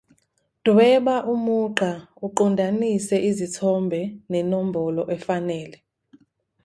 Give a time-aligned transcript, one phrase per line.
[0.65, 1.91] Dweba umugqa
[2.25, 3.99] uqondanise izithombe
[4.31, 5.77] nenombolo efanele.